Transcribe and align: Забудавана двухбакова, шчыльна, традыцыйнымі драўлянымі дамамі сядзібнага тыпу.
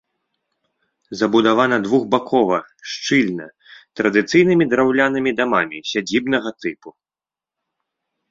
Забудавана 1.19 1.77
двухбакова, 1.85 2.57
шчыльна, 2.93 3.45
традыцыйнымі 4.01 4.65
драўлянымі 4.73 5.31
дамамі 5.41 5.77
сядзібнага 5.93 6.49
тыпу. 6.65 6.89